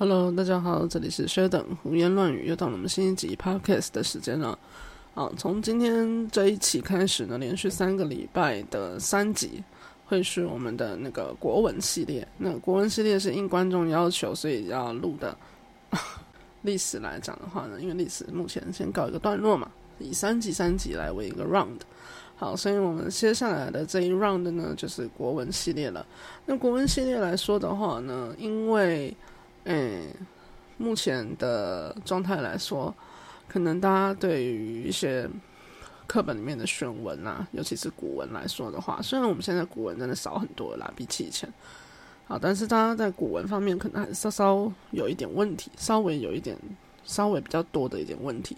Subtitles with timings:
[0.00, 4.56] Hello，大家好，这里是 Sheldon 胡言乱语，又到了我们新一集 Podcast 的时间了。
[5.16, 9.60] 啊，从今天这一期开始呢，连续三个礼拜的三集
[10.06, 12.24] 会是我们的那个国文系列。
[12.38, 15.36] 那国文系列是应观众要求，所以要录的。
[16.62, 19.68] 历史来讲的话呢，因为历史目前先告一个段落嘛，
[19.98, 21.80] 以三集三集来为一个 round。
[22.36, 26.06] 好，所以我们接下来的这一 round 呢，就是国文系列了。
[26.46, 29.12] 那国文系列来说的话呢，因为
[29.70, 30.08] 嗯，
[30.78, 32.94] 目前的状态来说，
[33.46, 35.28] 可能大家对于一些
[36.06, 41.52] 课本里面的选文啊，尤其是古文来说的话，虽然我们现在古文真的少很多啦，比起以前，
[42.26, 46.56] 好，但是大家在古文方面可能还稍稍有一点问题，稍微有一点，
[47.04, 48.56] 稍微比较多的一点问题，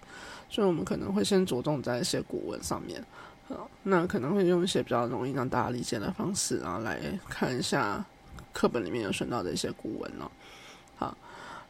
[0.48, 3.04] 所以我们可能会先着重在一些古文上面，
[3.48, 8.04] 好，那可能会用一些比较容易让大家理解的方式，然后来看一下
[8.52, 10.30] 课本里面有选到的一些古文哦。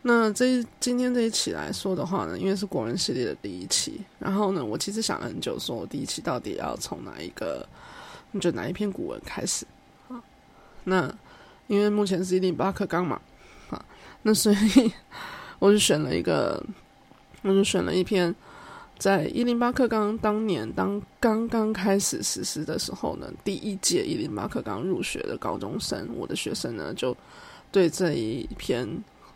[0.03, 7.69] 好，那这今天这一期来说的话呢，因为是国文系列的第一期，然后呢，我其实想了很久，说我第一期到底要从哪一个，
[8.41, 9.67] 就哪一篇古文开始
[10.09, 10.23] 啊？
[10.85, 11.15] 那
[11.67, 13.21] 因为目前是一零八课纲嘛，
[13.69, 13.85] 啊，
[14.23, 14.93] 那所以
[15.59, 16.65] 我就选了一个，
[17.43, 18.35] 我就选了一篇，
[18.99, 27.15] 在一零八课纲当年当刚刚开始实施的时候呢，第一届一零八课纲入学的高中生，我的学生呢就
[27.71, 28.89] 对这一篇。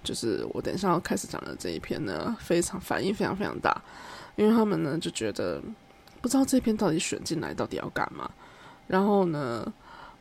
[0.04, 3.82] 就是我等一下要开始讲的这一篇呢，非常反应非常非常大，
[4.36, 5.60] 因为他们呢就觉得
[6.20, 8.30] 不知道这篇到底选进来到底要干嘛，
[8.86, 9.66] 然后呢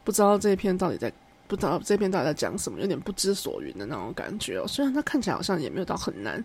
[0.03, 1.13] 不知道这篇到底在
[1.47, 4.65] 不知道这篇到底在讲什么，有点不知所云的那种感觉哦。
[4.67, 6.43] 虽然它看起来好像也没有到很难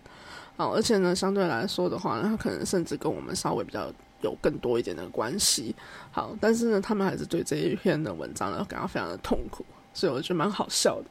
[0.57, 5.73] 啊，而且呢相对来说的话，它可能甚至跟我们稍微比较有更多一点的关系。
[6.11, 11.05] 好，但是呢他们还是对这一篇的文章呢感到非常的痛苦，所以我觉得蛮好笑的。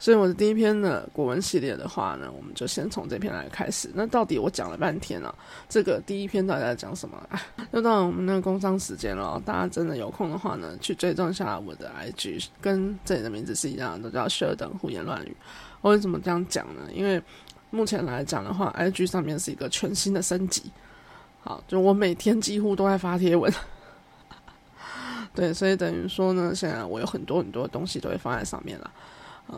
[0.00, 3.90] 所以我的第一篇的国文系列的话呢，我们就先从这篇来开始。
[3.94, 5.32] 那到底我讲了半天了，
[5.68, 7.22] 这个第一篇到底在讲什么？
[7.72, 9.40] 又到了我们那个工商时间了。
[9.44, 15.36] 大家真的有空的话呢，去追踪一下我的 IG，跟这里的名字是一样，都叫舍登胡言乱语。
[15.82, 16.88] 我为什么这样讲呢？
[16.94, 17.22] 因为
[17.68, 20.62] 目前来讲的话，IG 上面是一个全新的升级。
[21.42, 23.52] 好，就我每天几乎都在发贴文。
[25.34, 28.90] 对，所以等于说呢，现在我有很多很多东西都会放在上面了。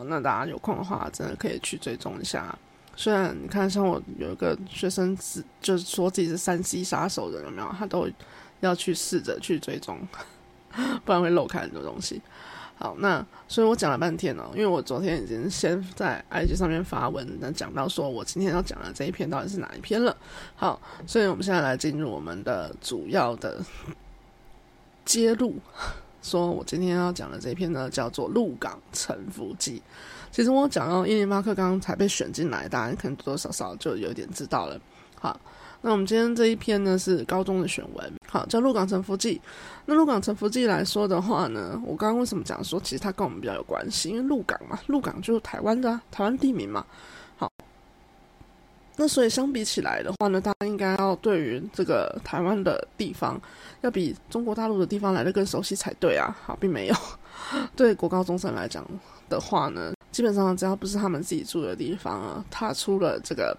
[0.07, 2.57] 那大家有空的话，真的可以去追踪一下。
[2.95, 7.67] 虽然你看，像我有一个学生，自就是说自己是三 C 杀手的，有没有？
[7.77, 8.07] 他都
[8.59, 9.99] 要去试着去追踪，
[11.03, 12.21] 不然会漏开很多东西。
[12.75, 20.15] 好，那所以我讲了半天哦，因为我昨天已经先在 IG 上面发文，那讲到说我今天要讲的这一篇到底是哪一篇了。
[20.55, 23.63] 好，所以我们现在来进入我们的主要的
[25.05, 25.55] 揭露。
[26.23, 29.77] 说我今天要讲的这篇呢，叫做《鹿港沉浮记》。
[30.31, 34.79] 其实我讲到伊林巴克刚刚才被选进来，大家可能多多少少就有点知道了。
[35.19, 35.39] 好，
[35.81, 39.35] 那我们今天这一篇呢是高中的选文，好叫《鹿港沉浮记》。
[39.85, 44.09] 那《鹿港沉浮记》来说的话呢，我刚刚为什么讲说，其实它跟我们比较有关系？
[44.09, 46.85] 因为鹿港嘛，鹿港就是台湾的台湾地名嘛。
[48.95, 53.41] 那所以相比起来的话呢，大家应该要对于这个台湾的地方，
[53.81, 56.35] 要比中国大陆的地方来的更熟悉才对啊。
[56.45, 56.95] 好，并没有。
[57.75, 58.85] 对国高中生来讲
[59.27, 63.57] 的话呢，基本上只要不是他们自己住的地方啊，踏出了这个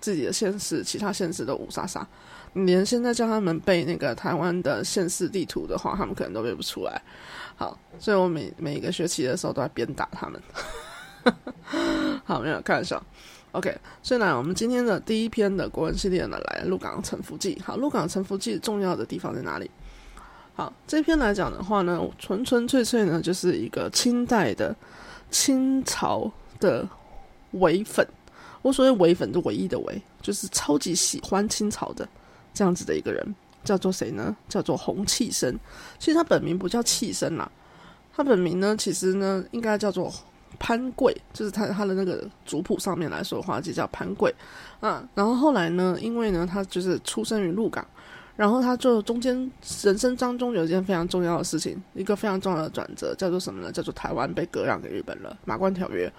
[0.00, 2.06] 自己的县市，其他县市都无沙沙。
[2.52, 7.02] 你连现在叫他们背那个台湾的县市地图的话，他们可能都背不出来。
[7.56, 10.40] 好，所以我每每一个学期的时候都在鞭打他们。
[12.24, 13.04] 好，没有开玩笑。
[13.56, 17.58] OK，所以呢，我们今天的第一篇的国文系列呢，来鹿港沉浮记。
[17.64, 19.70] 好，鹿港沉浮记重要的地方在哪里？
[20.54, 24.76] 好，这篇来讲的话呢，纯纯粹粹呢，就是一个清代的
[25.30, 26.30] 清朝
[26.60, 26.86] 的
[27.52, 28.06] 伪粉。
[28.60, 32.06] 我所谓伪粉，就唯一的伪，就是超级喜欢清朝的
[32.52, 33.34] 这样子的一个人，
[33.64, 34.36] 叫做谁呢？
[34.50, 35.58] 叫做洪气生。
[35.98, 37.50] 其实他本名不叫气生啦，
[38.14, 40.12] 他本名呢，其实呢，应该叫做。
[40.58, 44.34] 潘贵就是他他的那个族谱上面来说的话，就叫潘贵
[44.80, 45.06] 啊。
[45.14, 47.86] 然后后来呢，因为呢，他就是出生于鹿港，
[48.36, 49.50] 然后他就中间
[49.82, 53.70] 人生当中有一件非常重要的事情，一个非常重要的转折，叫做什么呢？
[53.70, 56.12] 叫做台湾被割让给日本了，马关条约。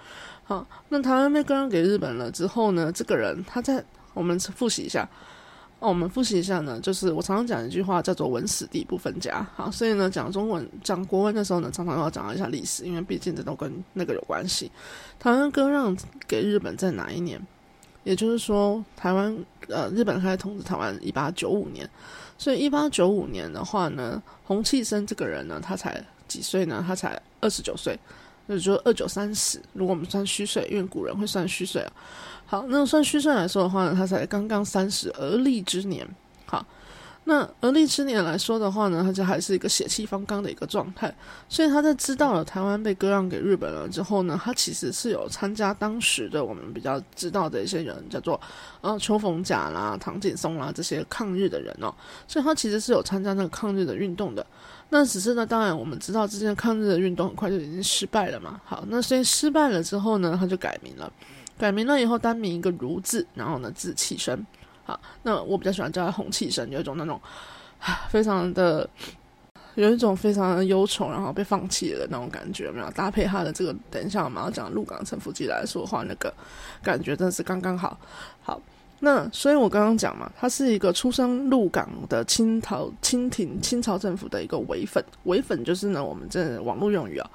[0.44, 3.84] 好，那台湾被割让给日本了之后呢，这个人他在
[4.14, 5.08] 我们复习一下。
[5.80, 9.46] 哦，我们复习一下呢，就是我常常讲一句话，叫做“文史地不分家”。
[9.54, 14.70] 好，所以呢，讲中文、讲国文的时候呢，常常要讲一下历史，因为毕竟这都跟那个有关系。
[15.20, 15.96] 台湾割让
[16.26, 17.40] 给日本在哪一年？
[18.02, 19.36] 也就是说，台湾
[19.68, 21.88] 呃，日本开始统治台湾一八九五年。
[22.36, 26.82] 所以一八九五年的话呢，洪气生这个人呢，他才几岁呢？
[26.86, 27.98] 他才二十九岁。
[28.48, 29.62] 那就二九三十。
[29.72, 31.92] 如果我们算虚岁，因为古人会算虚岁啊。
[32.44, 36.04] 好，那算虚岁来说的话呢，他才刚刚三十而立之年。
[36.44, 36.66] 好。
[37.24, 41.14] 那而立之年来说的话呢，他就还是一个血气方刚的一个状态，
[41.46, 48.40] 所以他在知道了台湾被割让给日本了之后呢，他其实是有参加当时的我们比较知道的一些人，叫做
[48.80, 51.94] 呃邱逢甲啦、唐景松啦这些抗日的人哦，
[52.26, 54.46] 所以他其实是有参加那个抗日的运动的。
[54.90, 58.60] 那只是呢，当然我们知道这件抗日的运动很快就已经失败了嘛。
[58.64, 61.12] 好，那所以失败了之后呢，他就改名了，
[61.58, 64.46] 改名了以后单名一个如字，然后呢字气生。
[64.84, 67.20] 好，那我比较喜欢叫他洪气生，有一种那种，
[68.08, 68.88] 非常的，
[69.74, 76.32] 有一种非常的忧愁，然后被放弃的那种感觉，没有搭配他的这个，等一下我们要讲鹿港城府记来说的话，那个
[76.82, 78.00] 感觉真的是刚刚好。
[79.00, 87.30] 那所以我刚刚讲嘛，他是一个出生鹿港的清朝清廷清朝政府的一个伪粉，伪粉就是呢，我们这网络用语啊，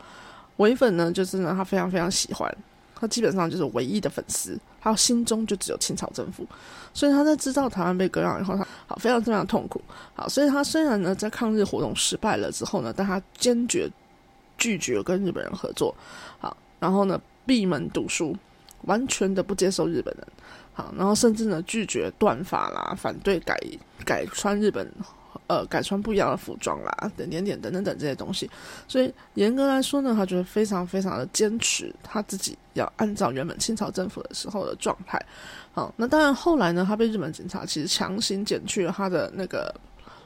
[0.57, 2.53] 伪粉呢就是呢，他非常非常喜欢。
[2.95, 6.47] 他基本上就是唯一的粉丝，他心中就只有清朝政府，
[6.93, 9.81] 所以他在知道台湾被割让以后，他好非常非常痛苦。
[10.13, 13.89] 好，所以他虽然呢在抗日活动失败了之后呢，但他坚决
[14.57, 15.93] 拒绝跟日本人合作。
[16.39, 18.33] 好，然后呢闭门读书，
[18.85, 20.27] 完全的不接受日本人。
[20.73, 23.59] 好，然后甚至呢拒绝断发啦，反对改
[24.05, 24.91] 改穿日本。
[25.47, 28.49] 呃，改穿不一样的服装啦，等点点等等等这些东西，
[28.87, 35.19] 所以严格来说呢，他就是非常非常的坚持他自己要按照原本清朝政府的时候的状态。
[35.73, 39.73] 好，那当然后来呢，他被日本警察其实强行剪去了他的那个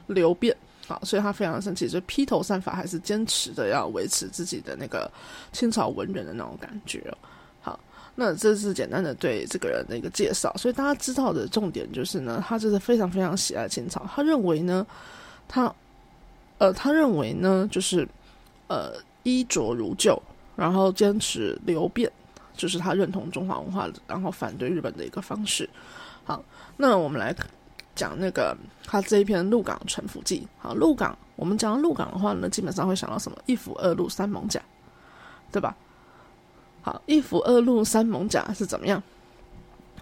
[0.06, 0.56] 流变，
[0.86, 5.10] 好，所以他非常的生气，就披头散发，还是坚持的要维持自己的那个
[5.52, 7.02] 清朝文人的那种感觉。
[8.20, 14.84] 那这是简单的对这个人的一个介绍，所以大家知道的重点就是呢，他就是非常非常喜爱清朝，他认为呢。
[15.50, 15.74] 他，
[16.58, 18.06] 呃，他认为呢，就是，
[18.66, 18.92] 呃，
[19.22, 20.22] 衣着如旧，
[20.56, 22.12] 然后坚持流变，
[22.54, 25.66] 就是他认同中华文化，然后反对日本的一个方式。
[26.24, 26.44] 好，
[26.76, 27.34] 那我们来
[27.94, 28.54] 讲那个
[28.84, 30.40] 他这一篇《鹿港城府记》。
[30.58, 33.38] 好，鹿港，我们讲鹿港的话呢，基本上会想到什么？
[33.46, 34.60] 一府二路三艋甲，
[35.50, 35.74] 对吧？
[37.06, 39.02] 一府二路三艋甲是怎么样？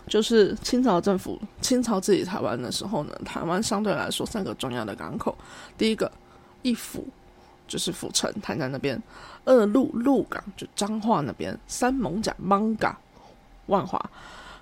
[0.09, 5.37] 就是清朝政府清朝治理台湾的时候呢，台湾相对来说三个重要的港口，
[5.77, 6.09] 第一个
[6.62, 7.05] 一府
[7.67, 9.03] 就是府城台南那边，
[9.44, 12.97] 二路鹿港就彰化那边，三艋甲芒港
[13.67, 14.00] 万华。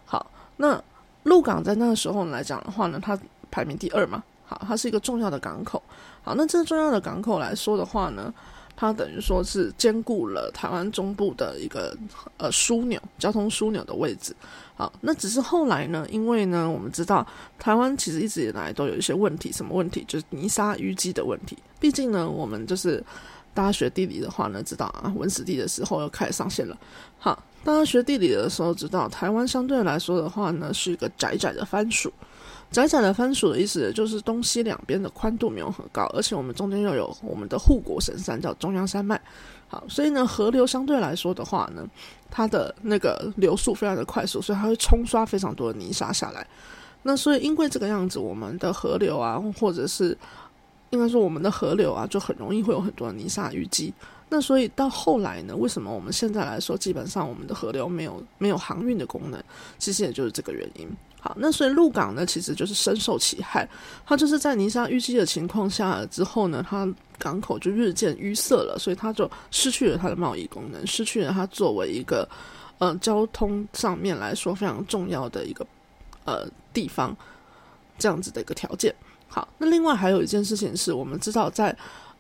[0.07, 0.83] 好，那
[1.25, 3.19] 鹿港在那个时候来讲的话呢，它
[3.51, 5.83] 排名第二嘛，好，它是一个重要的港口。
[6.23, 8.33] 好，那这个重要的港口来说的话呢。
[8.77, 11.97] 它等于说是兼顾了台湾中部的一个
[12.37, 14.35] 呃枢纽、交通枢纽的位置。
[14.77, 17.25] 好，那只是后来呢，因为呢，我们知道
[17.59, 20.05] 台湾其实一直以来都有一些问题，什么问题？
[20.09, 21.57] 就是泥沙淤积的问题。
[21.79, 23.03] 毕竟呢，我们就是
[23.55, 26.77] 大家学地理的话呢，知道啊，文史地的时候又开始上线了。
[27.19, 32.13] 好，大家学地理的时候知道，台湾相对来说的话呢，是一个窄窄的番薯。
[32.75, 39.21] 窄窄的番薯的意思就是东西两边的宽度没有很高，而且我们中间又有我们的护国神山叫中央山脉。
[39.69, 41.87] 好，所以呢，河流相对来说的话呢，
[42.29, 46.45] 它的那个流速非常的快速，所以它会冲刷非常多的泥沙下来。
[47.05, 50.19] 那所以因为这个样子，我们的河流啊，或者是
[50.91, 53.95] 应该说我们的河流啊，就很容易会有很多泥沙淤积。
[54.31, 59.41] 那所以到后来呢，为什么我们现在来说，基本上我们的河流没有没有航运的功能，
[59.79, 60.89] 其实也就是这个原因。
[61.27, 63.67] 好，那所以鹿港呢，其实就是深受其害。
[64.05, 66.87] 它就是在泥沙淤积的情况下之后呢，它
[67.19, 72.29] 港口就日渐淤塞了，所以它就失去了它的贸易功能，失去了它作为一个
[72.77, 75.67] 呃交通上面来说非常重要的一个
[76.27, 77.17] 呃地方
[77.97, 78.95] 这样子的一个条件。
[79.27, 81.75] 好，那另外还有一件事情是我们知道，在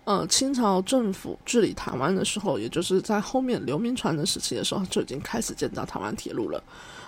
[0.04, 6.64] 呃清朝政府治理台湾的时候，也就是在后面刘铭传的时期的时候，就已经开始建造台湾铁路了。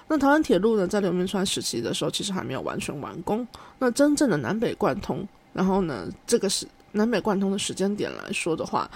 [0.09, 3.47] 那台湾铁路呢，在刘铭传时期的时候，其实还没有完全完工。
[3.81, 8.89] 那真正的南北贯通，然后呢，这个是南北贯通的时间点来说的话，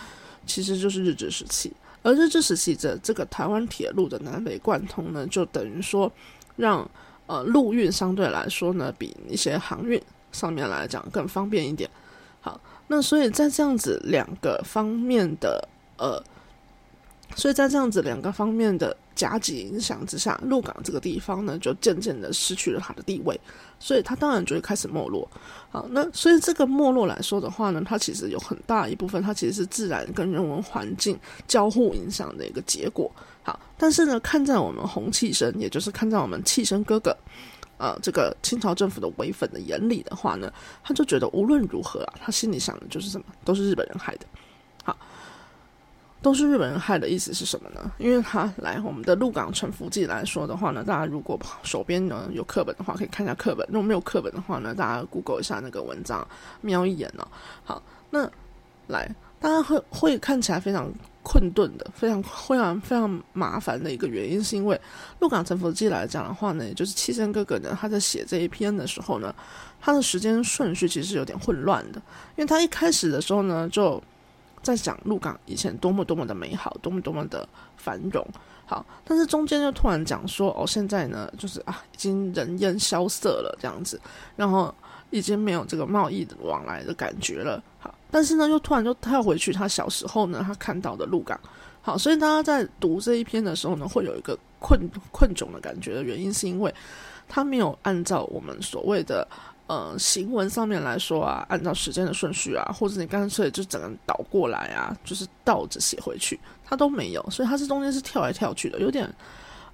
[0.46, 1.72] 其实就是日治时期。
[2.02, 6.10] 而日治时期的这个台湾铁路的南北贯通呢，就等于说，
[6.54, 6.88] 让
[7.26, 10.00] 呃陆运相对来说呢，比一些航运
[10.30, 11.90] 上面来讲更方便一点。
[12.40, 16.22] 好，那所以在这样子两个方面的呃。
[17.36, 23.38] 所以在这样子两个方面的夹击影响之下，鹿港这个地方呢，就渐渐的失去了它的地位，
[23.78, 25.28] 所以它当然就会开始没落。
[25.70, 33.10] 好，那所以这个没落来说的话呢，它其实有很大一部分，它其实是自然跟人文环境交互影响的一个结果。
[33.42, 37.16] 好，但是呢，看在我们洪气生，也就是看在我们气生哥哥，
[37.78, 44.26] 呃，这个清朝政府的伪粉的眼里的话呢，他就觉得无论如何啊，他心里想的就是什么，都是日本人害的。
[46.22, 47.90] 都是日本人害的意思是什么呢？
[47.98, 56.26] 因为他来我们的鹿港沉浮记来说的话呢，大家如果手边呢有课本的话，可以看一下课本；如果没有课本的话呢，大家 Google 一下那个文章，
[56.60, 57.26] 瞄一眼哦。
[57.64, 58.30] 好，那
[58.88, 64.78] 来，大家会会看起来非常困顿的，非常非常非常麻烦的一个原因，是因为
[65.20, 69.34] 鹿港沉浮记来讲的话呢，也就是七生哥哥呢，他在写这一篇的时候呢，
[69.80, 72.02] 他的时间顺序其实有点混乱的，
[72.36, 74.02] 因为他一开始的时候呢，就
[74.62, 78.26] 在讲鹿港以前多么多么的美好，多么多么的繁荣，
[78.66, 84.00] 好，但是中间就突然讲说，哦，现在呢，就是啊，已经人烟萧瑟了这样子，
[84.36, 84.74] 然后
[85.10, 91.40] 已经没有这个贸易往来的感觉了，好，但是呢，又突然就跳回去他小时候呢，他看到的鹿港，
[91.80, 94.78] 好，所以大家在读这一篇的时候呢，会有一个困
[95.10, 96.74] 困窘的感觉的原因，是因为
[97.26, 99.26] 他没有按照我们所谓的。
[99.70, 109.08] 呃，行文上面来说啊，按照时间的顺序啊，或者你干脆就整个倒过来啊，就是倒着写回去，它都没有，所以它是中间是跳来跳去的，有点，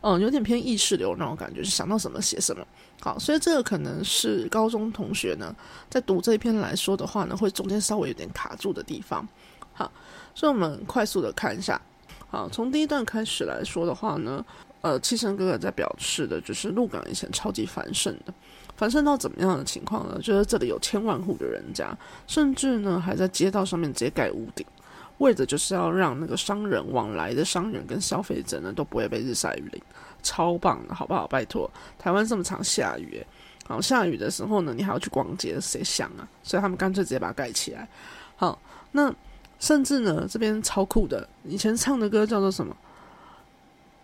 [0.03, 2.63] 嗯，有点偏意识流那种感觉，是想到什么写什么。
[3.01, 5.57] 好，所以这个可能是高中同学呢，
[5.89, 9.27] 在读这一篇来说的话呢，会中间稍微有点卡住的地方。
[9.73, 9.91] 好，
[10.35, 11.81] 所以我们快速的看一下。
[12.29, 14.45] 好，从第一段开始来说的话呢，
[14.83, 18.35] 呃，七神哥哥在表示的就是鹿港以前超级繁盛的。
[18.77, 20.19] 繁盛到怎么样的情况呢？
[20.23, 24.67] 就是这里有千万户的人家，甚至呢还在街道上面直接盖屋顶，
[25.19, 29.83] 为的就是要让那个商人往来的商人跟消费者呢都不会被日晒雨淋，
[30.23, 31.27] 超棒的，好不好？
[31.27, 33.25] 拜托，台湾这么常下雨，
[33.67, 36.29] 好下雨的时候呢，你还要去逛街，谁想啊？
[36.43, 37.89] 所以他们干脆直接把它盖起来。
[38.37, 38.59] 好，
[38.93, 39.11] 那
[39.59, 42.77] 甚至呢这边超酷的，以前唱的歌叫做什么？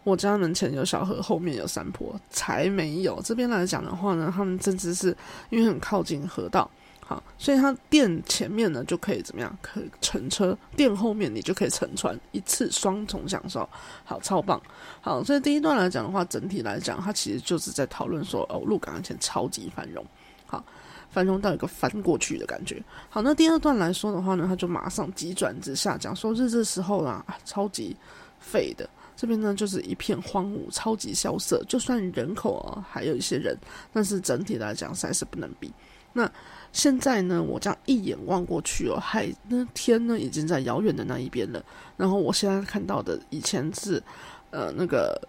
[0.04, 3.20] 我家门前有小河，后面有山坡，才没有。
[3.22, 5.16] 这边来讲的话呢，他们甚至是
[5.50, 6.68] 因为很靠近河道，
[7.00, 9.56] 好，所以它店前面呢就可以怎么样？
[9.62, 13.68] 可乘车，店后面你就可以乘船，一次双重享受，
[14.04, 14.60] 好，超棒。
[15.00, 20.04] 好，所以第一段来讲的话，整体来讲，它其实就是在讨论说，哦，鹿港以前超级繁荣，
[20.46, 20.64] 好，
[21.10, 22.82] 繁荣到一个翻过去的感觉。
[23.08, 27.96] 好，那第二段来说的话呢，他就马上急转直下，讲说日治时候啊，超级
[28.40, 28.88] 废的。
[29.16, 31.62] 这边呢，就是一片荒芜，超级萧瑟。
[31.68, 33.56] 就算人口啊，还有一些人，
[33.92, 35.72] 但是整体来讲，实在是不能比。
[36.12, 36.30] 那
[36.72, 41.64] 现在呢，我这样一眼望过去哦，海那天呢，已经在遥远的那一边了。
[41.96, 44.02] 然后我现在看到的，以前是
[44.50, 45.20] 呃那个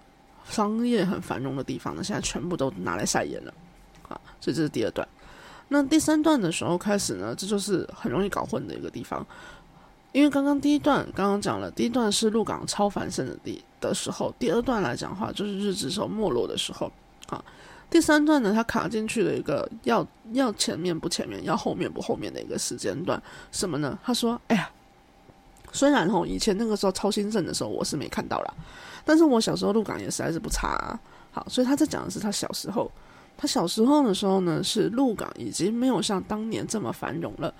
[0.45, 3.53] 商业很繁荣的地方呢，现在全部都拿来晒盐了。
[4.09, 5.07] 啊，所以这是第二段。
[5.69, 9.25] 那第三段的时候开始呢，这就是很容易搞混的一个地方。
[10.13, 16.89] 因为刚刚第一段刚刚讲了，第一段是鹿港超繁盛的地的时候，第二段来讲话就是日治时候没落的时候，
[17.29, 17.43] 啊，
[17.89, 23.97] 第三段呢，它卡进去了一个要要前面不前面，要后面不后面的一个时间段，什么呢？
[24.03, 24.69] 他说：“哎呀，
[25.71, 28.53] 虽然吼以前那个时候超兴盛的时候我是没看到啦，
[29.03, 30.99] 但是我小时候鹿港也实在是不差啊。
[31.31, 32.91] 好，所以他在讲的是他小时候，
[33.35, 37.51] 他小时候的时候呢，是鹿港已经没有像当年这么繁荣了。”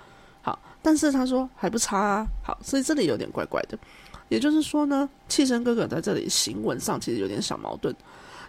[0.84, 2.26] 但是他说还不差啊。
[2.42, 3.78] 好，所以这里有点怪怪的。
[4.28, 7.94] 也就是说呢，气生哥哥在这里行文上其实有点小矛盾，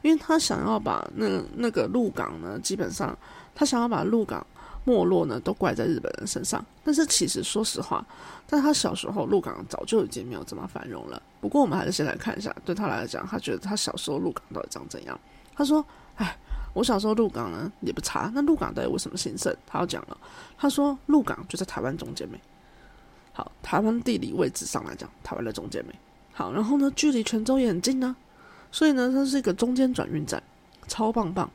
[0.02, 3.18] 因为他想要把那那个鹿港呢，基本上
[3.56, 4.46] 他想要把鹿港
[4.84, 6.64] 没落呢都怪在日本人身上。
[6.84, 8.06] 但是其实说实话，
[8.46, 11.22] 在他小时候，鹿港早就已经没有这么繁荣了。
[11.40, 15.18] 不过我们还是先来看一下，对他来讲，他觉得他小时候鹿港到底长怎样？
[15.56, 15.86] 他说
[16.18, 16.38] ：“哎。”
[16.76, 19.56] 我小时候鹿港呢也不差，那鹿港到底为什么兴盛？
[19.66, 20.18] 他要讲了，
[20.58, 22.38] 他说鹿港就在台湾中间美，
[23.32, 25.96] 好，台湾地理位置上来讲，台湾的中间美，
[26.34, 28.14] 好，然后呢，距离泉州也很近呢，
[28.74, 30.44] 所以呢，它是一个中间转运站，
[30.86, 31.50] 超棒棒，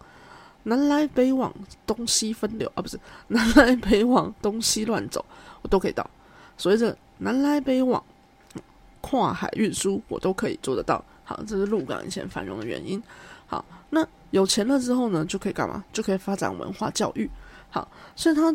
[0.63, 1.55] 南来北往，
[1.87, 2.99] 东西分流啊，不是
[3.29, 5.23] 南来北往，东西乱走，
[5.61, 6.09] 我都可以到，
[6.57, 8.03] 所以这南来北往，
[9.03, 13.03] 跨海运输我都可以做得到，好，这是鹿港以前繁荣的原因，
[13.47, 14.09] 好，那。
[14.31, 15.85] 有钱了之后呢，就可以干嘛？
[15.93, 17.29] 就可以发展文化教育。
[17.71, 18.55] 好，所以他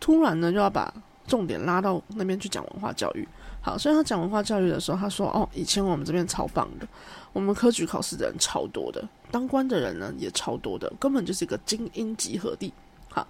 [0.00, 0.92] 突然呢就要把
[1.26, 3.26] 重点拉到那边去讲文化教育。
[3.60, 6.86] 好，所以他讲文化教育的时候，他说：“哦，以前我们这边超棒的，
[7.32, 12.72] 我们科举考试的人超多的，当官的人呢也超多的，根本就是一个精英集合地。”
[13.10, 13.26] 好，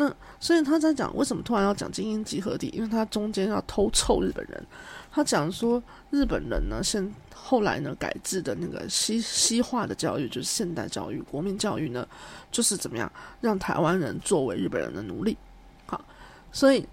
[0.00, 2.68] 那所以他在讲为什么突然要讲精英集合地？
[2.68, 4.66] 因为他中间要偷臭日本人。
[5.12, 12.08] 他讲说，日本人呢，现后来呢改制的那个西西化的教育，就是现代教育、国民教育呢，
[12.50, 15.36] 就是怎么样让台湾人作为日本人的奴隶。
[15.84, 16.02] 好，
[16.50, 16.88] 所以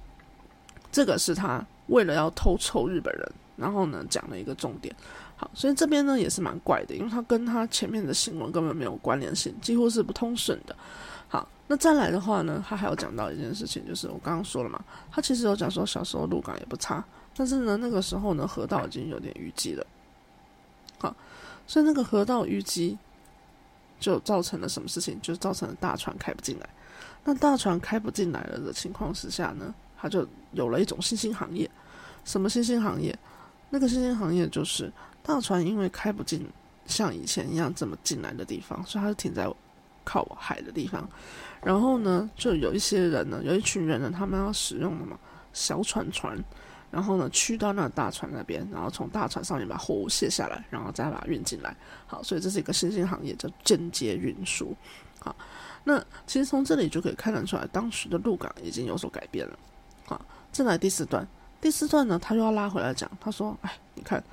[0.91, 4.93] 这个是他为了要偷臭日本人，然后呢讲了一个重点。
[5.37, 10.75] 好，所以这边呢也是蛮怪的，因为他跟他前面的新闻根本没有关联性，几乎是不通顺的。
[11.29, 14.81] 好，那再来的话呢，他还有讲到一件事情，就是我刚刚说了嘛，
[15.11, 17.03] 他其实有讲说小时候鹿港也不差。
[17.35, 19.85] 但是呢，那个时候呢，河道已经有点淤积了，
[20.97, 21.15] 好，
[21.67, 22.97] 所以那个河道淤积，
[23.99, 25.19] 就造成了什么事情？
[25.21, 26.67] 就造成了大船开不进来。
[27.23, 31.69] 那大船开不进来了的情况之下呢，它就有了一种新兴行业。
[32.23, 33.15] 什么新兴行业？
[33.69, 36.43] 那个新兴行业就是大船因为开不进
[36.85, 39.47] 像以前一样这么进来的地方，所以它是停在
[40.07, 41.05] 靠海的地方。
[41.61, 45.19] 然后呢，就有一些人呢，有一群人呢，他们要使用什么
[45.51, 46.41] 小船船。
[46.89, 51.75] 然后呢，去到那大船那边，然后从大船上面把货物卸下来，然后再把它运进来。
[52.05, 54.73] 好，所以这是一个新兴行业，叫间接运输。
[55.19, 55.35] 好，
[55.83, 59.59] 那其实从这里就可以看得出来，当时的陆港已经有所改变了。
[60.05, 61.27] 好，再来第四段，
[61.59, 64.23] 第四段呢，他又要拉回来讲，他说：“哎，你看，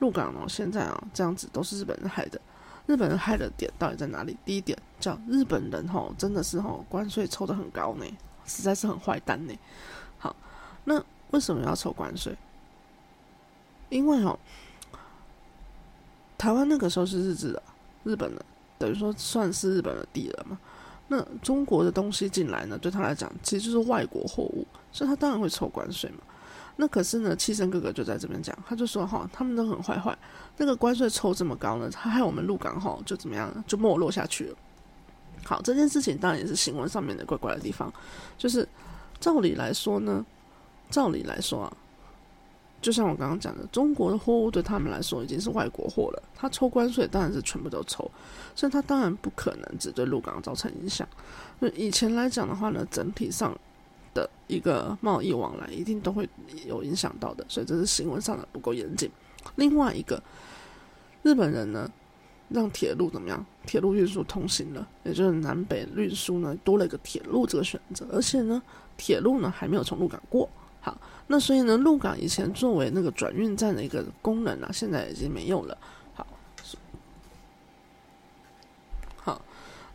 [0.00, 2.40] 陆港哦，现在啊这样子都是日本人害的。
[2.88, 4.36] 日本人害的点到底在哪里？
[4.44, 8.06] 第一点叫日本人吼，真的是吼关税抽的很高呢，
[8.46, 9.52] 实在是很坏蛋呢。
[10.16, 10.34] 好，
[10.84, 11.04] 那。
[11.32, 12.36] 为什么要抽关税？
[13.88, 14.38] 因为哦，
[16.36, 17.62] 台湾那个时候是日治的，
[18.04, 18.44] 日本的
[18.76, 20.58] 等于说算是日本的地了嘛。
[21.08, 26.18] 那中国的东西进来呢，对他来讲其实就是外国货物，所以他当然会抽关税嘛。
[26.76, 30.14] 那可是呢，七生哥哥就在这边讲，他就说哈，他们都很坏坏，
[30.58, 34.56] 那个关税抽这么高呢，他害我们鹿港哈就怎么样，就没落下去了。
[35.44, 37.92] 好，这件事情当然也是新闻上面的怪怪的地方，
[38.38, 38.66] 就是
[39.20, 40.24] 照理来说呢。
[40.90, 41.76] 照理来说啊，
[42.82, 48.10] 就像我刚刚讲的，中国的货物对他们来说已经是外国货了，他抽关税当然是全部都抽，
[48.54, 51.08] 所以他当然不可能只对陆港造成影响。
[51.60, 53.58] 那以前来讲的话呢，整体上
[54.12, 56.28] 的一个贸易往来一定都会
[56.66, 59.10] 有影响到的，所以这是新闻上的不够严谨。
[59.56, 60.22] 另外一个，
[61.22, 61.90] 日本人呢
[62.52, 63.44] 让铁路怎么样？
[63.66, 68.60] 铁路运输通行了，也就是南北运输呢多了一个铁路这个选择，而且呢，
[68.96, 70.48] 铁路呢还没有从鹿港过。
[70.80, 75.78] 好，那所以呢，鹿港以前作为那个转运站的一个功能啊，现在已经没有了。
[76.12, 76.26] 好，
[79.16, 79.40] 好，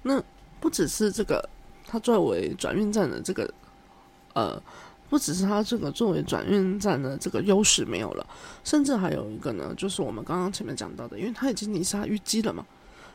[0.04, 0.24] 那
[0.62, 1.50] 不只是这个，
[1.86, 3.54] 它作为转运站的这个，
[4.34, 4.62] 呃，
[5.10, 8.28] 不只是它这个作为转运站的这个优势没有了，
[8.64, 12.66] 甚至还有一个呢，就是我们刚刚前面讲到的，因为它已经泥沙淤积了嘛，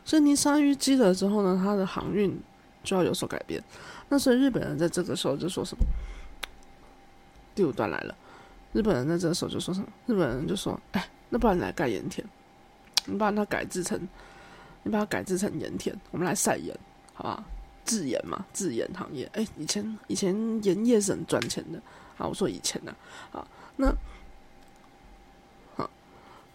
[0.03, 2.37] 所以泥沙淤积了之后呢，它的航运
[2.83, 3.63] 就要有所改变。
[4.09, 5.83] 那所以日本人在这个时候就说什么？
[7.55, 8.15] 第五段来了，
[8.71, 9.87] 日本人在这个时候就说什么？
[10.07, 12.27] 日本人就说：“哎，那不然你来盖盐田，
[13.05, 13.99] 你把它改制成，
[14.81, 16.75] 你把它改制成盐田，我们来晒盐，
[17.13, 17.43] 好吧？
[17.85, 19.29] 制盐嘛，制盐行业。
[19.33, 21.81] 哎，以前以前盐业是很赚钱的。
[22.15, 22.95] 好，我说以前呢，
[23.31, 23.93] 好，那
[25.75, 25.89] 好，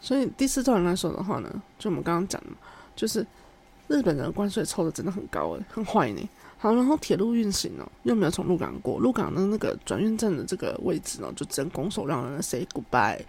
[0.00, 2.50] 所以第四段来说的话呢，就我们刚刚讲的，
[2.94, 3.26] 就是
[3.88, 6.28] 日本人的关税抽的真的很高哎，很坏呢。”
[6.60, 13.20] 好，然后铁路运行呢，又没有从鹿港过，鹿港的那个转运站的这个位置呢，就只能拱手让人 say goodbye。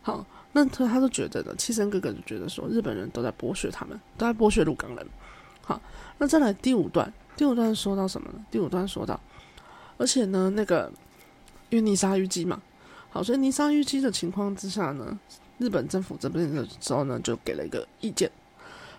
[0.00, 5.06] 好，那他他都觉得呢，七生哥哥就觉得说，日本人都在剥削他们，都在剥削鹿港人。
[5.60, 5.78] 好，
[6.16, 8.44] 那再来第五段，第五段说到什么呢？
[8.50, 9.18] 第五段说到，
[9.96, 10.90] 而且呢，那个
[11.70, 12.60] 因为泥沙淤积嘛，
[13.10, 15.16] 好，所以泥沙淤积的情况之下呢，
[15.58, 18.28] 日本政府这边的时候呢，就给了一个意见，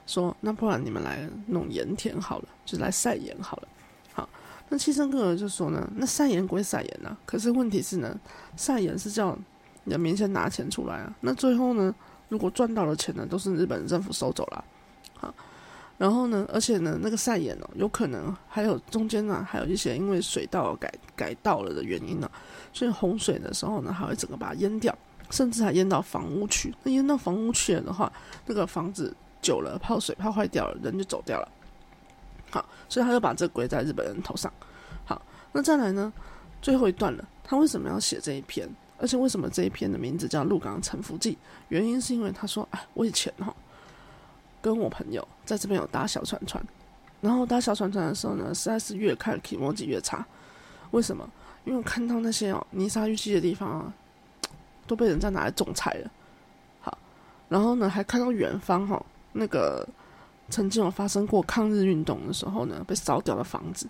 [0.08, 3.68] 说那不然你们来弄盐田好了，就来晒盐好了。
[4.14, 4.30] 好
[4.70, 8.18] 那七生哥哥就说呢，那晒盐归晒盐呐，可是问题是呢，
[8.56, 9.38] 晒盐是叫
[9.84, 11.94] 人民先拿钱出来啊，那最后呢，
[12.30, 14.64] 如果赚到的钱呢，都是日本政府收走了，
[15.16, 15.36] 好，
[16.00, 22.32] 然后呢，而且呢，那个晒盐哦，有可能还有中间呢，还有一些因为水道改改道了的原因呢，
[22.72, 24.98] 所以洪水的时候呢，还会整个把它淹掉，
[25.30, 26.74] 甚至还淹到房屋去。
[26.84, 28.10] 那淹到房屋去了的话，
[28.46, 31.52] 那个房子久了泡水泡坏掉了，人就走掉了。
[32.50, 34.50] 好，所以他就把这归在日本人头上。
[35.04, 36.14] 好，那再来呢？
[36.62, 38.70] 最后一段了，他为什么要写这一篇？
[38.98, 41.34] 而且为什么这一篇的名字叫《鹿港沉浮记》？
[41.68, 43.54] 原因是因为他说：“哎，我以前哈
[44.62, 46.64] 跟我朋友在这边有搭小船船，
[47.22, 50.26] 然后搭小船船的时候呢，实在是越看体模积越差。
[50.92, 51.30] 为什么？
[51.66, 53.94] 因为我看到那些哦泥沙淤积的地方啊，
[54.88, 56.12] 都被人家拿来种菜了。
[56.82, 56.98] 好，
[57.48, 59.88] 然后呢，还看到远方哈那个。”
[60.52, 63.88] 曾经有发生过抗日运动的时候呢，被烧掉的房子，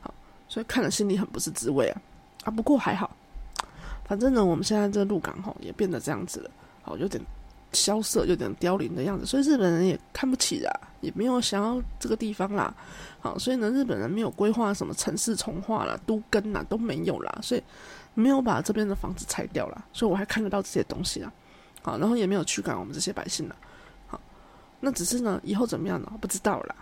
[0.00, 0.10] 好，
[0.48, 2.00] 所以看了心里很不是滋味啊
[2.44, 2.50] 啊！
[2.50, 3.14] 不过还好，
[4.06, 7.22] 反正呢，我们现在这鹿港吼也变得这样子了，好，有点
[7.72, 12.74] 萧瑟，有点凋零的样子，所以日本人也看不起啊，也没有想要这个地方啦，
[13.20, 17.62] 好，所以呢，日本人没有规划什么城市重化啦、都根啦都没有啦，所以
[18.14, 21.32] 没有把这边的房子拆掉了，所以我还看得到这些东西啊，
[21.82, 23.56] 好，然后也没有驱赶我们这些百姓了。
[24.08, 24.20] 好
[24.80, 26.10] 那只是呢，以后怎么样呢？
[26.20, 26.74] 不知道啦。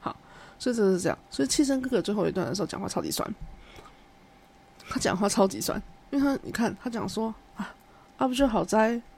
[0.00, 0.16] 好，
[0.58, 1.18] 所以就是这样。
[1.30, 3.28] 所以七生哥哥最后一段的时候讲话超级酸，
[4.88, 7.74] 他讲话超级酸，因为他你看他讲说啊，
[8.16, 9.00] 啊，不就好在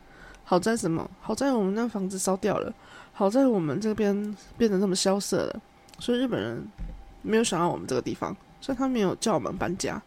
[0.45, 1.11] 好在什么？
[1.21, 2.73] 好在我们那房子烧掉了，
[3.13, 5.61] 好在我们这边变得那么萧瑟了，
[5.99, 6.63] 所以日本人
[7.23, 10.01] 没有想到我们这个地方，所以他没有叫我们搬家。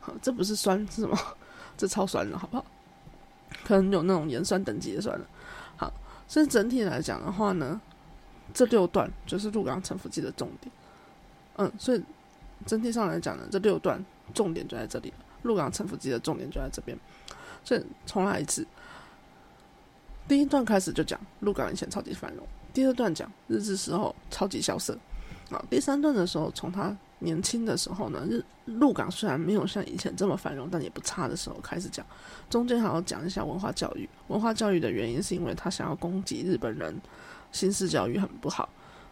[0.00, 1.18] 好，这不是酸是什么？
[1.76, 2.64] 这超酸了，好不好？
[3.64, 5.26] 可能有那种盐酸等级的酸了。
[5.76, 5.92] 好，
[6.28, 7.80] 所以整体来讲的话呢，
[8.54, 10.72] 这六段就是鹿港城府记的重点。
[11.56, 12.02] 嗯，所以
[12.64, 15.12] 整体上来讲呢，这六段重点就在这里。
[15.42, 16.96] 鹿港城府记的重点就在这边。
[17.64, 18.66] 所以重来一次，
[20.28, 24.96] 第一段开始就讲鹿港以前超级繁荣，第二段讲日治时候超级萧瑟。
[25.50, 26.96] 啊，第三段的时候从他。
[27.24, 32.04] 年轻的时候呢，日鹿港虽然没有像以前这么繁荣，但也不差的时候开始讲，
[32.50, 34.08] 中间还要讲一下文化教育。
[34.26, 36.92] 文化教育的原因是因为他想要攻击日本人，
[37.52, 38.68] 新式教育很不好。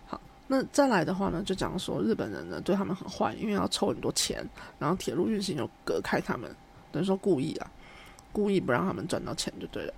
[0.08, 4.44] 好，那再来的话呢，就讲说日本人呢对他们很坏，因为要抽很多钱，
[4.80, 6.52] 然后铁路运行又隔开他们，
[6.90, 7.70] 等于说故意啊，
[8.32, 9.94] 故意不让他们赚到钱就对了。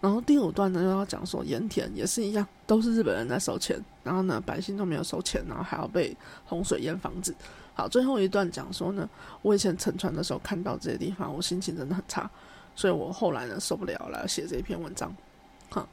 [0.00, 7.34] 然后第五段呢又要讲说盐田也是一样，都是日本人在收钱，然后呢百姓都没有收钱，然后还要被洪水淹房子。
[7.74, 9.08] 好，最后一段讲说呢，
[9.42, 12.28] 我以前乘船的时候看到这些地方，我心情真的很差，
[12.74, 15.14] 所以我后来呢受不了了，写这一篇文章。
[15.70, 15.86] 哈，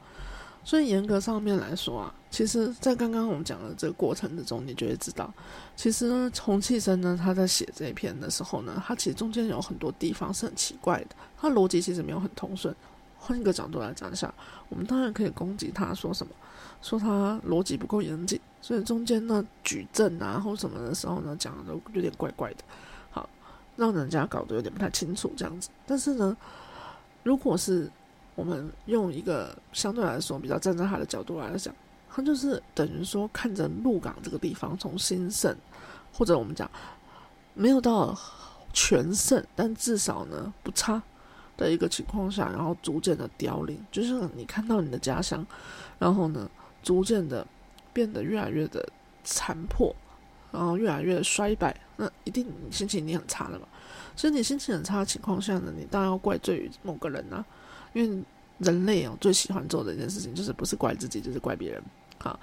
[0.64, 5.32] 所以严格上面来说啊，其实，在刚刚我们讲的这个过程之中，你就会知道，
[5.76, 12.74] 其实呢，洪气生呢他在写这一篇的时候呢，他其实中间有很多地方是很奇怪的，他逻辑其实没有很通顺。
[13.26, 14.32] 换一个角度来讲一下，
[14.68, 16.32] 我们当然可以攻击他，说什么？
[16.80, 22.58] 说他逻辑不够严谨，所以中间呢举证啊或什么的时候呢，讲的都有点怪怪的，
[23.10, 23.28] 好，
[23.74, 25.70] 让人家搞得有点不太清楚这样子。
[25.86, 26.36] 但是呢，
[27.24, 27.90] 如果是
[28.36, 31.74] 我们用一个相对来说比较站在他的角度来讲，
[32.08, 35.56] 他就是等于说看着鹿港这个地方从兴盛，
[36.12, 36.70] 或者我们讲
[37.54, 38.16] 没有到
[38.72, 41.02] 全盛，但至少呢不差。
[41.56, 45.44] 的一个情况下，然后逐渐的凋零，就是你看到你的家乡，
[45.98, 46.50] 然后呢，
[46.82, 47.46] 逐渐的
[47.92, 48.86] 变得越来越的
[49.24, 49.94] 残破，
[50.52, 53.66] 然后越来越衰败，那一定心情你很差的嘛。
[54.14, 57.44] 所以你心情很差的情况下呢，你当然要怪罪于某个人啊，
[57.92, 58.22] 因为
[58.58, 61.82] 人类哦最喜欢做的一件事情就是不是怪自己就是怪别人
[62.18, 62.38] 啊。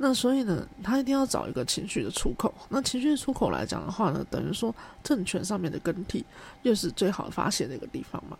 [0.00, 2.54] 那所以呢，他一定要找一个情绪的出口。
[2.68, 6.24] 那情绪出口来讲的话呢，等于说政权上面的更替
[6.62, 8.38] 又是最好发泄的一个地方嘛。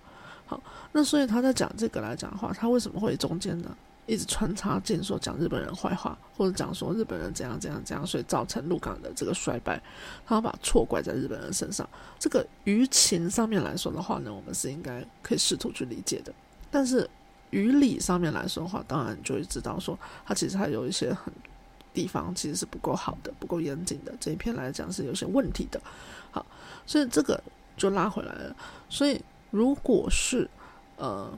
[0.48, 0.58] 好，
[0.92, 9.78] 那所以他在讲这个来讲的话，他为什么会中间呢一直穿插进说讲日本人坏话，或者讲说日本人怎样怎样怎样，所以造成鹿港的这个衰败，
[10.24, 11.86] 他把错怪在日本人身上。
[12.18, 16.32] 这个舆情上面来说的话呢，我们是应该可以试图去理解的。
[16.70, 17.06] 但是
[17.50, 21.30] 于理上面来说的话，当然就会知道说，他其实还有一些很
[21.92, 24.14] 地方其实是不够好的、不够严谨的。
[24.18, 25.78] 这一篇来讲是有些问题的。
[26.30, 26.46] 好，
[26.86, 27.38] 所以这个
[27.76, 28.56] 就拉回来了。
[28.88, 29.22] 所以。
[29.50, 30.48] 如果是
[30.96, 31.30] 呃，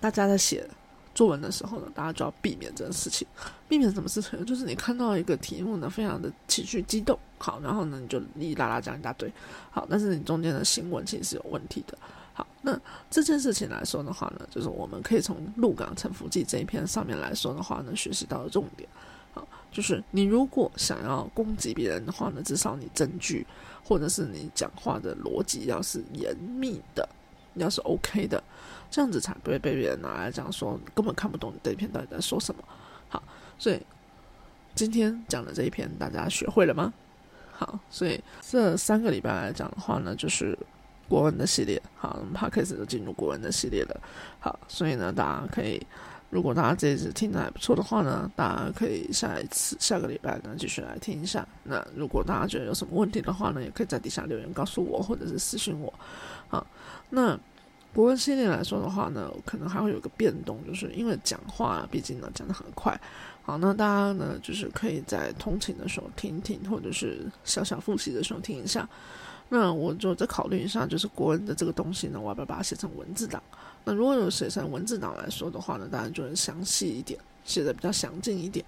[0.00, 0.68] 大家在写
[1.14, 3.26] 作文的时候呢，大家就要避免这个事情。
[3.68, 4.44] 避免什么事情？
[4.44, 9.32] 就是你看到一个题目呢，非常的情绪激动，好，然后呢你就哩哩啦啦讲一大堆，
[9.70, 11.96] 好，但是你中间的新闻其实是有问题的。
[12.34, 12.78] 好，那
[13.10, 18.88] 这件事情来说的话呢，就是我们可以从《鹿港城府记》这一篇上面来说的话呢，学习到的重点。
[19.74, 23.44] 就是你如果想要攻击别人的话呢，至少你证据
[23.82, 27.06] 或者是你讲话的逻辑要是严密的，
[27.54, 28.40] 要是 OK 的，
[28.88, 32.62] 这样子才不会被别人拿来讲说根本看不懂你这一篇到底在说什么。
[33.08, 33.20] 好，
[33.58, 33.82] 所以
[34.76, 36.94] 今天讲的这一篇大家学会了吗？
[37.52, 40.56] 好，所以这三个礼拜来讲的话呢，就是
[41.08, 41.82] 国文的系列。
[41.96, 44.00] 好，我们 p 开始就进入国文的系列了。
[44.38, 45.84] 好，所以呢，大家可以。
[46.34, 51.46] 如果大家这一次听的还不错的话呢，大家可以下一次下个礼拜呢继续来听一下。
[51.62, 55.94] 那如果大家觉得有什么问题的话呢，也可以在底下留言告诉我，或者是私信我。
[56.48, 56.66] 好，
[57.08, 57.38] 那
[57.92, 63.00] 国文系列来说的话呢，可能还会有个变动，就是因为讲话毕竟呢讲的很快。
[63.44, 68.88] 好，那大家呢就是可以在通勤的时候听听，或者是小小复习的时候听一下。
[69.48, 73.42] 那我就再考虑一下，就是国文的这个东西呢，我要不要把它写成文字档？
[73.84, 78.64] 那如果有写成文字档来说的话呢，当然就能详细一点，写的比较详尽一点。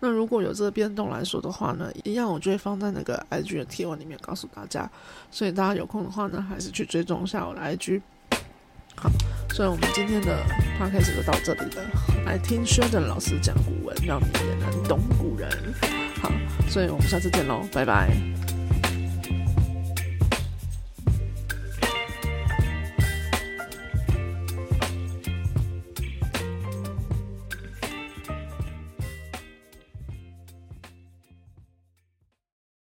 [0.00, 4.90] 那如果有这个变动来说的话呢，一样我就会放在那个 IG 的贴文里面告诉大家。
[5.30, 8.00] 所以大家有空的话呢，还是去追踪一下我的 IG。
[8.96, 9.10] 好，
[9.50, 10.44] 所以我们今天的
[10.78, 11.82] p o d c a s 就到这里了。
[12.24, 15.50] 来听薛等老师讲古文，让你也能懂古人。
[16.20, 16.30] 好，
[16.68, 18.41] 所以我们下次见喽，拜拜。